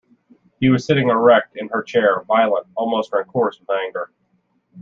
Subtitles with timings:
[0.59, 4.11] He was sitting erect in her chair, violent, almost rancorous with anger.